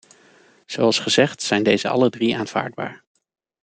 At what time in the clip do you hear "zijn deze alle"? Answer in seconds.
1.41-2.09